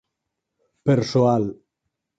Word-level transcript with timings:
Persoal 0.85 1.45